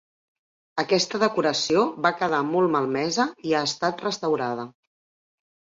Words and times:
Aquesta 0.83 1.21
decoració 1.25 1.83
va 2.07 2.13
quedar 2.23 2.41
molt 2.49 2.75
malmesa 2.77 3.29
i 3.51 3.55
ha 3.59 3.65
estat 3.71 4.05
restaurada. 4.09 4.71